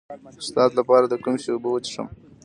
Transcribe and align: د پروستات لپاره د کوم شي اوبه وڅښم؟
د 0.07 0.07
پروستات 0.25 0.71
لپاره 0.79 1.05
د 1.07 1.13
کوم 1.23 1.35
شي 1.41 1.49
اوبه 1.53 1.69
وڅښم؟ 1.71 2.07